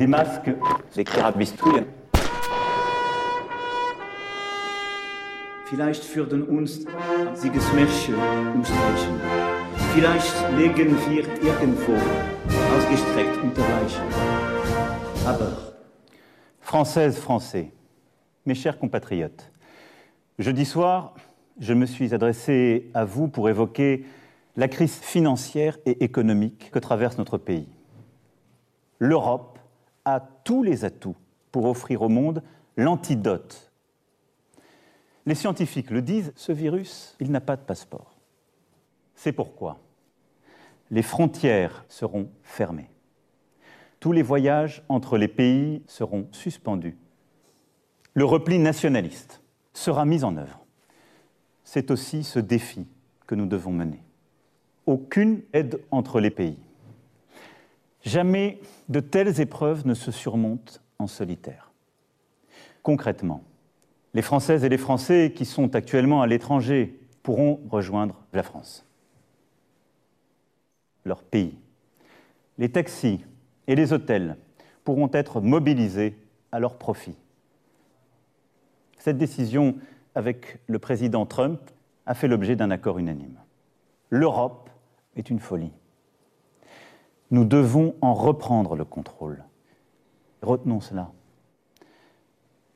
des 0.00 0.06
masques, 0.06 0.50
des 0.96 1.04
carabistouilles. 1.04 1.84
Vielleicht 5.66 6.16
würden 6.16 6.42
uns 6.44 6.86
Siegesmärsche 7.34 8.14
umstreichen. 8.54 9.20
Vielleicht 9.94 10.34
legen 10.56 10.96
wir 11.06 11.24
irgendwo 11.42 11.92
ausgestreckt 12.76 13.36
unter 13.42 13.60
Leichen. 13.60 14.02
Aber 15.26 15.52
Françaises, 16.60 17.18
Français, 17.18 17.70
mes 18.46 18.54
chers 18.54 18.78
compatriotes, 18.78 19.50
jeudi 20.38 20.64
soir, 20.64 21.14
je 21.58 21.74
me 21.74 21.84
suis 21.84 22.14
adressé 22.14 22.90
à 22.94 23.04
vous 23.04 23.28
pour 23.28 23.50
évoquer 23.50 24.06
la 24.56 24.66
crise 24.66 24.94
financière 24.94 25.76
et 25.84 26.02
économique 26.02 26.70
que 26.72 26.78
traverse 26.78 27.18
notre 27.18 27.36
pays. 27.36 27.68
L'Europe 28.98 29.59
a 30.04 30.20
tous 30.20 30.62
les 30.62 30.84
atouts 30.84 31.16
pour 31.52 31.66
offrir 31.66 32.02
au 32.02 32.08
monde 32.08 32.42
l'antidote. 32.76 33.72
Les 35.26 35.34
scientifiques 35.34 35.90
le 35.90 36.02
disent, 36.02 36.32
ce 36.36 36.52
virus, 36.52 37.16
il 37.20 37.30
n'a 37.30 37.40
pas 37.40 37.56
de 37.56 37.62
passeport. 37.62 38.16
C'est 39.14 39.32
pourquoi 39.32 39.78
les 40.90 41.02
frontières 41.02 41.84
seront 41.88 42.30
fermées. 42.42 42.90
Tous 44.00 44.12
les 44.12 44.22
voyages 44.22 44.82
entre 44.88 45.18
les 45.18 45.28
pays 45.28 45.82
seront 45.86 46.26
suspendus. 46.32 46.96
Le 48.14 48.24
repli 48.24 48.58
nationaliste 48.58 49.42
sera 49.72 50.04
mis 50.04 50.24
en 50.24 50.36
œuvre. 50.36 50.66
C'est 51.64 51.90
aussi 51.90 52.24
ce 52.24 52.40
défi 52.40 52.86
que 53.26 53.34
nous 53.34 53.46
devons 53.46 53.72
mener. 53.72 54.02
Aucune 54.86 55.42
aide 55.52 55.80
entre 55.90 56.18
les 56.18 56.30
pays. 56.30 56.58
Jamais 58.02 58.60
de 58.88 59.00
telles 59.00 59.40
épreuves 59.40 59.86
ne 59.86 59.94
se 59.94 60.10
surmontent 60.10 60.74
en 60.98 61.06
solitaire. 61.06 61.70
Concrètement, 62.82 63.42
les 64.14 64.22
Françaises 64.22 64.64
et 64.64 64.68
les 64.68 64.78
Français 64.78 65.32
qui 65.34 65.44
sont 65.44 65.74
actuellement 65.74 66.22
à 66.22 66.26
l'étranger 66.26 66.98
pourront 67.22 67.60
rejoindre 67.68 68.22
la 68.32 68.42
France. 68.42 68.86
Leur 71.04 71.22
pays. 71.22 71.58
Les 72.58 72.70
taxis 72.70 73.24
et 73.66 73.74
les 73.74 73.92
hôtels 73.92 74.36
pourront 74.84 75.10
être 75.12 75.40
mobilisés 75.40 76.16
à 76.52 76.58
leur 76.58 76.76
profit. 76.76 77.16
Cette 78.98 79.18
décision 79.18 79.76
avec 80.14 80.58
le 80.66 80.78
président 80.78 81.24
Trump 81.26 81.60
a 82.06 82.14
fait 82.14 82.28
l'objet 82.28 82.56
d'un 82.56 82.70
accord 82.70 82.98
unanime. 82.98 83.38
L'Europe 84.10 84.68
est 85.16 85.30
une 85.30 85.38
folie. 85.38 85.72
Nous 87.30 87.44
devons 87.44 87.94
en 88.00 88.14
reprendre 88.14 88.76
le 88.76 88.84
contrôle. 88.84 89.44
Retenons 90.42 90.80
cela. 90.80 91.12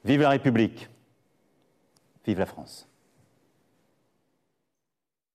Vive 0.05 0.23
la 0.23 0.31
République. 0.31 0.89
Vive 2.27 2.39
la 2.39 2.47
France. 2.47 2.89